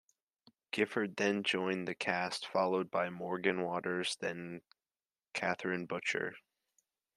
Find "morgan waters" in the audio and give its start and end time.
3.11-4.17